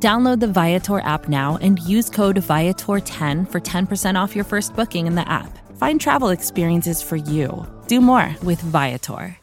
[0.00, 5.08] Download the Viator app now and use code Viator10 for 10% off your first booking
[5.08, 5.58] in the app.
[5.76, 7.66] Find travel experiences for you.
[7.88, 9.36] Do more with Viator.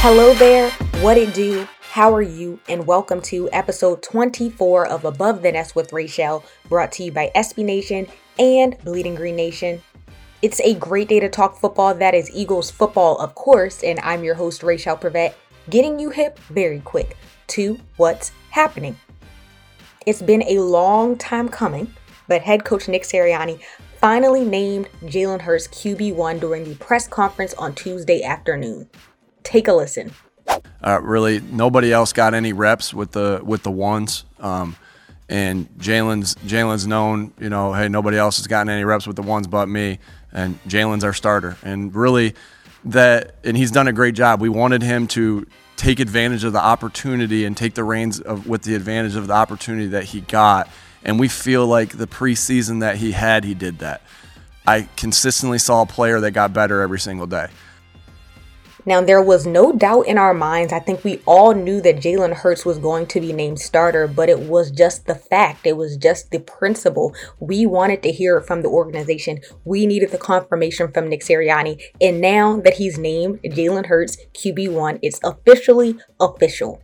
[0.00, 0.70] Hello there,
[1.02, 1.68] what it do?
[1.90, 2.58] How are you?
[2.70, 7.30] And welcome to episode 24 of Above the Nest with Raichele, brought to you by
[7.34, 8.06] SB Nation
[8.38, 9.82] and Bleeding Green Nation.
[10.42, 11.94] It's a great day to talk football.
[11.94, 15.32] That is Eagles football, of course, and I'm your host, Raichele Privette,
[15.70, 17.16] getting you hip very quick
[17.48, 18.98] to what's happening.
[20.04, 21.90] It's been a long time coming,
[22.28, 23.60] but head coach Nick Sirianni
[23.98, 28.90] finally named Jalen Hurts QB1 during the press conference on Tuesday afternoon.
[29.42, 30.12] Take a listen.
[30.84, 34.26] Uh, really, nobody else got any reps with the with the ones.
[34.38, 34.76] Um,
[35.28, 39.22] and Jalen's Jalen's known, you know, hey, nobody else has gotten any reps with the
[39.22, 39.98] ones but me,
[40.36, 41.56] and Jalen's our starter.
[41.64, 42.34] And really,
[42.84, 44.40] that and he's done a great job.
[44.40, 48.62] We wanted him to take advantage of the opportunity and take the reins of with
[48.62, 50.68] the advantage of the opportunity that he got.
[51.02, 54.02] And we feel like the preseason that he had, he did that.
[54.66, 57.48] I consistently saw a player that got better every single day.
[58.86, 60.72] Now, there was no doubt in our minds.
[60.72, 64.28] I think we all knew that Jalen Hurts was going to be named starter, but
[64.28, 65.66] it was just the fact.
[65.66, 67.12] It was just the principle.
[67.40, 69.40] We wanted to hear it from the organization.
[69.64, 71.82] We needed the confirmation from Nick Sirianni.
[72.00, 76.80] And now that he's named Jalen Hurts QB1, it's officially official.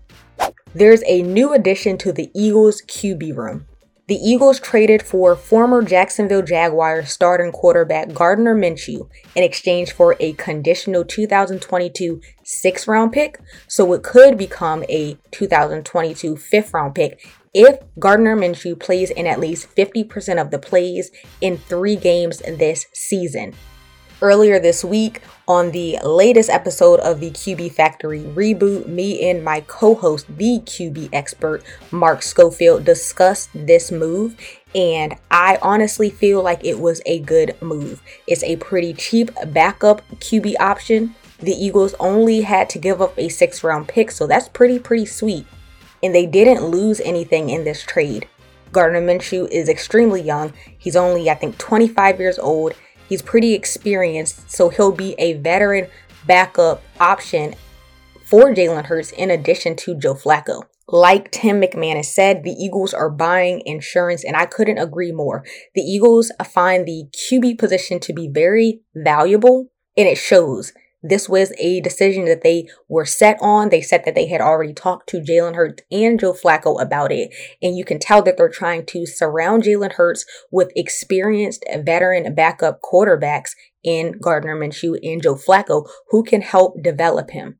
[0.74, 3.66] There's a new addition to the Eagles QB room.
[4.08, 10.32] The Eagles traded for former Jacksonville Jaguars starting quarterback Gardner Minshew in exchange for a
[10.32, 17.24] conditional 2022 sixth round pick, so it could become a 2022 fifth round pick
[17.54, 22.86] if Gardner Minshew plays in at least 50% of the plays in three games this
[22.92, 23.54] season.
[24.22, 29.62] Earlier this week, on the latest episode of the QB Factory reboot, me and my
[29.62, 34.36] co host, the QB expert, Mark Schofield, discussed this move.
[34.76, 38.00] And I honestly feel like it was a good move.
[38.28, 41.16] It's a pretty cheap backup QB option.
[41.40, 45.06] The Eagles only had to give up a six round pick, so that's pretty, pretty
[45.06, 45.46] sweet.
[46.00, 48.28] And they didn't lose anything in this trade.
[48.70, 50.52] Gardner Minshew is extremely young.
[50.78, 52.74] He's only, I think, 25 years old
[53.12, 55.88] He's pretty experienced, so he'll be a veteran
[56.26, 57.54] backup option
[58.24, 60.62] for Jalen Hurts in addition to Joe Flacco.
[60.88, 65.44] Like Tim McManus said, the Eagles are buying insurance, and I couldn't agree more.
[65.74, 70.72] The Eagles find the QB position to be very valuable, and it shows.
[71.02, 73.70] This was a decision that they were set on.
[73.70, 77.34] They said that they had already talked to Jalen Hurts and Joe Flacco about it.
[77.60, 82.80] And you can tell that they're trying to surround Jalen Hurts with experienced veteran backup
[82.82, 83.50] quarterbacks
[83.82, 87.58] in Gardner Minshew and Joe Flacco who can help develop him.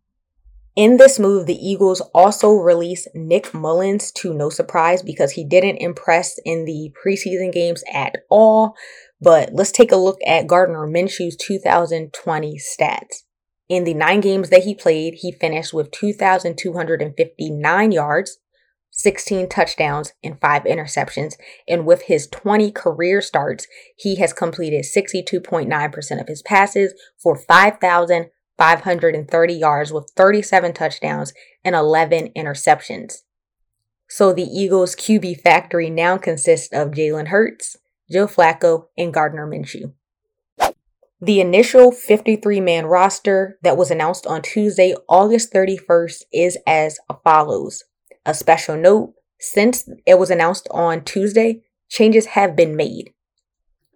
[0.74, 5.76] In this move, the Eagles also released Nick Mullens to no surprise because he didn't
[5.76, 8.74] impress in the preseason games at all.
[9.20, 13.24] But let's take a look at Gardner Minshew's 2020 stats.
[13.72, 18.36] In the nine games that he played, he finished with 2,259 yards,
[18.90, 21.36] 16 touchdowns, and five interceptions.
[21.66, 23.66] And with his 20 career starts,
[23.96, 31.32] he has completed 62.9% of his passes for 5,530 yards with 37 touchdowns
[31.64, 33.22] and 11 interceptions.
[34.06, 37.78] So the Eagles' QB factory now consists of Jalen Hurts,
[38.10, 39.94] Joe Flacco, and Gardner Minshew.
[41.24, 47.84] The initial 53 man roster that was announced on Tuesday, August 31st, is as follows.
[48.26, 53.12] A special note since it was announced on Tuesday, changes have been made.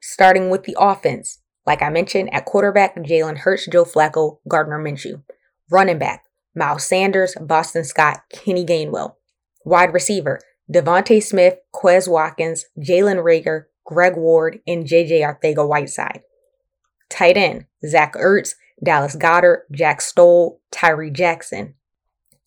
[0.00, 5.24] Starting with the offense, like I mentioned, at quarterback, Jalen Hurts, Joe Flacco, Gardner Minshew.
[5.68, 6.22] Running back,
[6.54, 9.14] Miles Sanders, Boston Scott, Kenny Gainwell.
[9.64, 10.38] Wide receiver,
[10.72, 16.22] DeVonta Smith, Quez Watkins, Jalen Reagor, Greg Ward, and JJ Arcega Whiteside.
[17.08, 21.74] Tight end, Zach Ertz, Dallas Goedert, Jack Stoll, Tyree Jackson.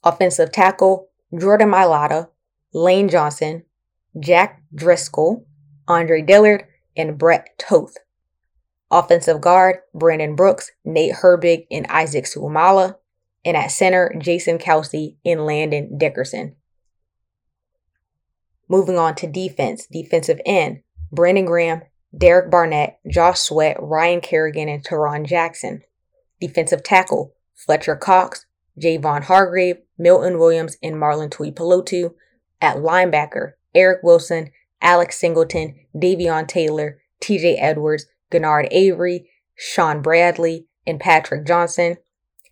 [0.03, 2.29] Offensive tackle, Jordan Mailata,
[2.73, 3.63] Lane Johnson,
[4.19, 5.45] Jack Driscoll,
[5.88, 6.65] Andre Dillard,
[6.95, 7.95] and Brett Toth.
[8.91, 12.95] Offensive guard, Brandon Brooks, Nate Herbig, and Isaac Seumalo.
[13.45, 16.55] And at center, Jason Kelce and Landon Dickerson.
[18.67, 20.81] Moving on to defense, defensive end,
[21.12, 21.81] Brandon Graham,
[22.17, 25.83] Derek Barnett, Josh Sweat, Ryan Kerrigan, and Tarron Jackson.
[26.41, 28.45] Defensive tackle, Fletcher Cox,
[28.79, 32.13] Javon Hargrave, Milton Williams, and Marlon Tuipulotu.
[32.61, 34.51] At linebacker, Eric Wilson,
[34.81, 41.97] Alex Singleton, Davion Taylor, TJ Edwards, Genard Avery, Shaun Bradley, and Patrick Johnson.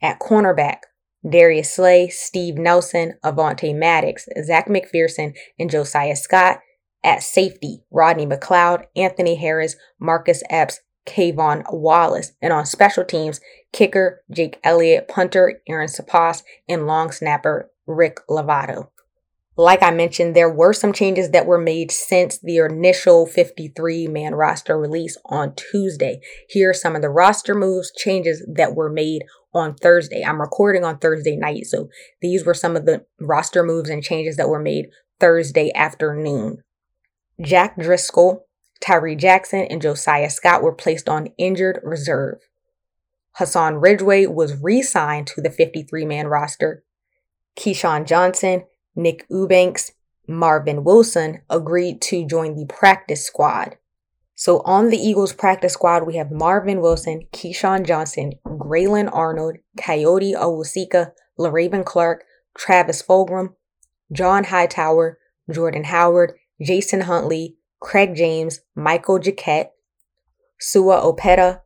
[0.01, 0.79] At cornerback,
[1.27, 6.59] Darius Slay, Steve Nelson, Avonte Maddox, Zech McPhearson, and Josiah Scott.
[7.03, 12.33] At safety, Rodney McLeod, Anthony Harris, Marcus Epps, K'Von Wallace.
[12.41, 13.39] And on special teams,
[13.71, 18.89] kicker Jake Elliott, punter Arryn Siposs, and long snapper Rick Lovato.
[19.59, 24.35] Like I mentioned, there were some changes that were made since the initial 53 man
[24.35, 26.19] roster release on Tuesday.
[26.47, 29.23] Here are some of the roster moves, changes that were made
[29.55, 30.23] on Thursday.
[30.23, 31.89] I'm recording on Thursday night, so
[32.21, 34.89] these were some of the roster moves and changes that were made
[35.19, 36.59] Thursday afternoon.
[37.41, 38.45] Jack Driscoll,
[38.81, 42.39] Tyree Jackson, and Josiah Scott were placed on injured reserve.
[43.33, 46.83] Hassan Ridgeway was re signed to the 53 man roster.
[47.57, 48.63] Keyshawn Johnson
[48.97, 49.91] Nick Eubanks,
[50.27, 53.77] Marvin Wilson agreed to join the practice squad.
[54.33, 60.35] So on the Eagles practice squad, we have Marvin Wilson, Keyshawn Johnson, Grayland Arnold, Kayode
[60.35, 62.23] Awosika, Le'Raven Clark,
[62.57, 63.53] Travis Fulgham,
[64.11, 65.19] John Hightower,
[65.51, 69.71] Jordan Howard, Jason Huntley, Craig James, Michael Jacquet,
[70.59, 71.61] Sua Opeta,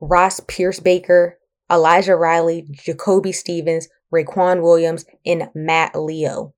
[0.00, 1.34] Ross Pierschbacher,
[1.70, 6.54] Elijah Riley, Jacoby Stevens, Raequan Williams, and Matt Leo.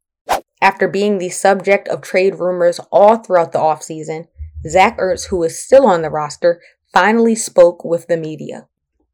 [0.60, 4.26] After being the subject of trade rumors all throughout the offseason,
[4.66, 6.60] Zach Ertz, who is still on the roster,
[6.92, 8.66] finally spoke with the media.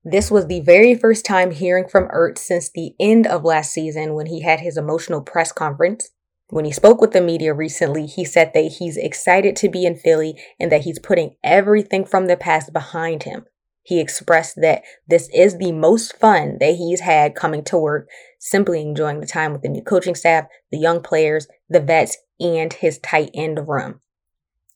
[0.04, 4.14] This was the very first time hearing from Ertz since the end of last season
[4.14, 6.10] when he had his emotional press conference.
[6.50, 9.94] When he spoke with the media recently, he said that he's excited to be in
[9.94, 13.46] Philly and that he's putting everything from the past behind him.
[13.82, 18.08] He expressed that this is the most fun that he's had coming to work,
[18.38, 22.72] simply enjoying the time with the new coaching staff, the young players, the vets, and
[22.72, 24.00] his tight end room.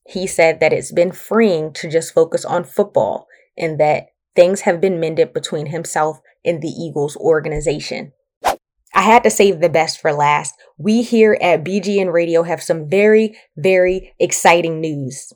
[0.06, 3.26] He said that it's been freeing to just focus on football
[3.58, 8.12] and that things have been mended between himself and the Eagles organization.
[8.94, 10.54] I had to save the best for last.
[10.78, 15.32] We here at BGN Radio have some very, very exciting news.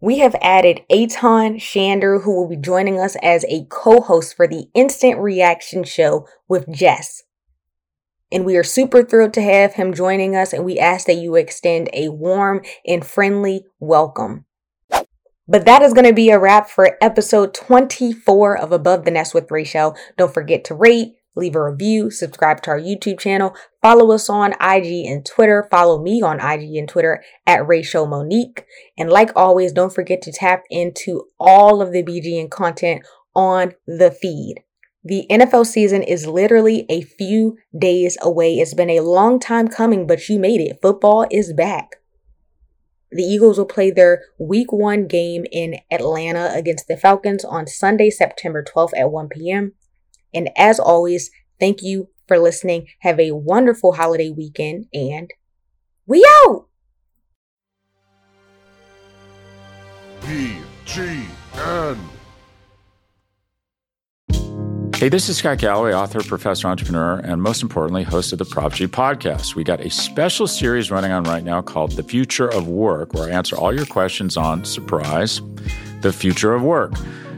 [0.00, 4.46] We have added Aton Shander, who will be joining us as a co host for
[4.46, 7.22] the Instant Reaction Show with Jess.
[8.30, 11.34] And we are super thrilled to have him joining us, and we ask that you
[11.34, 14.44] extend a warm and friendly welcome.
[15.50, 19.32] But that is going to be a wrap for episode 24 of Above the Nest
[19.32, 19.96] with Raichele.
[20.18, 24.52] Don't forget to rate, leave a review, subscribe to our YouTube channel, follow us on
[24.60, 28.64] IG and Twitter, follow me on IG and Twitter at Raichele Monique.
[28.98, 33.02] And like always, don't forget to tap into all of the BGN content
[33.34, 34.62] on the feed.
[35.04, 38.56] The NFL season is literally a few days away.
[38.56, 40.82] It's been a long time coming, but you made it.
[40.82, 41.96] Football is back.
[43.10, 48.10] The Eagles will play their week one game in Atlanta against the Falcons on Sunday,
[48.10, 49.72] September 12th at 1 p.m.
[50.32, 52.86] And as always, thank you for listening.
[53.00, 55.30] Have a wonderful holiday weekend and
[56.06, 56.66] we out!
[60.22, 61.98] BGN.
[64.98, 68.72] Hey, this is Scott Galloway, author, professor, entrepreneur, and most importantly, host of the Prop
[68.72, 69.54] G podcast.
[69.54, 73.28] We got a special series running on right now called The Future of Work, where
[73.28, 75.40] I answer all your questions on surprise,
[76.00, 76.94] the future of work.